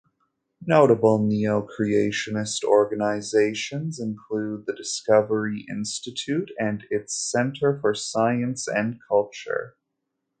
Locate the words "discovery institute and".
4.75-6.83